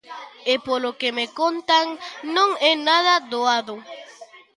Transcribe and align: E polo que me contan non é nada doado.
E 0.53 0.55
polo 0.67 0.91
que 0.99 1.09
me 1.17 1.25
contan 1.39 1.87
non 2.35 2.49
é 2.71 2.73
nada 2.87 3.15
doado. 3.31 3.75